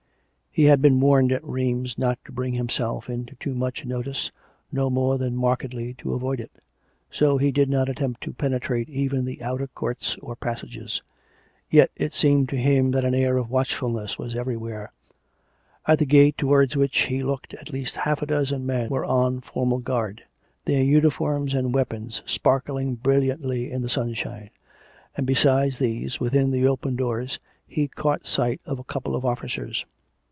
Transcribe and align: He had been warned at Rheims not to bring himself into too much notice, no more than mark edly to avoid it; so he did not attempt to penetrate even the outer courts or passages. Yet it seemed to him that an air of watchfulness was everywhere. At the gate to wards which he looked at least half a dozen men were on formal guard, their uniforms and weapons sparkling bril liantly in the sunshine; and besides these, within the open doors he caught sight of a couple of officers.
He 0.53 0.65
had 0.65 0.81
been 0.81 0.99
warned 0.99 1.31
at 1.31 1.45
Rheims 1.45 1.97
not 1.97 2.19
to 2.25 2.33
bring 2.33 2.55
himself 2.55 3.09
into 3.09 3.35
too 3.37 3.53
much 3.55 3.85
notice, 3.85 4.33
no 4.69 4.89
more 4.89 5.17
than 5.17 5.33
mark 5.33 5.61
edly 5.61 5.95
to 5.99 6.13
avoid 6.13 6.41
it; 6.41 6.51
so 7.09 7.37
he 7.37 7.53
did 7.53 7.69
not 7.69 7.87
attempt 7.87 8.19
to 8.23 8.33
penetrate 8.33 8.89
even 8.89 9.23
the 9.23 9.41
outer 9.41 9.67
courts 9.67 10.17
or 10.21 10.35
passages. 10.35 11.01
Yet 11.69 11.89
it 11.95 12.11
seemed 12.11 12.49
to 12.49 12.57
him 12.57 12.91
that 12.91 13.05
an 13.05 13.15
air 13.15 13.37
of 13.37 13.49
watchfulness 13.49 14.17
was 14.19 14.35
everywhere. 14.35 14.91
At 15.87 15.99
the 15.99 16.05
gate 16.05 16.37
to 16.39 16.47
wards 16.47 16.75
which 16.75 16.99
he 17.03 17.23
looked 17.23 17.53
at 17.53 17.71
least 17.71 17.95
half 17.95 18.21
a 18.21 18.25
dozen 18.25 18.65
men 18.65 18.89
were 18.89 19.05
on 19.05 19.39
formal 19.39 19.79
guard, 19.79 20.21
their 20.65 20.83
uniforms 20.83 21.53
and 21.53 21.73
weapons 21.73 22.21
sparkling 22.25 22.97
bril 22.97 23.21
liantly 23.25 23.69
in 23.69 23.81
the 23.81 23.87
sunshine; 23.89 24.49
and 25.15 25.25
besides 25.25 25.79
these, 25.79 26.19
within 26.19 26.51
the 26.51 26.67
open 26.67 26.97
doors 26.97 27.39
he 27.65 27.87
caught 27.87 28.25
sight 28.27 28.59
of 28.65 28.79
a 28.79 28.83
couple 28.83 29.15
of 29.15 29.23
officers. 29.23 29.85